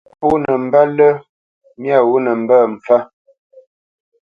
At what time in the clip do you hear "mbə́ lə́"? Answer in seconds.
0.65-1.11